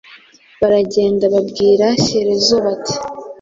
Baragenda 0.61 1.25
babwira 1.33 1.85
Shyerezo 2.03 2.55
bati: 2.65 2.95